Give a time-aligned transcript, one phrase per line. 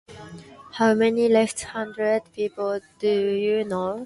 [0.71, 3.99] How many left-handred people do you know?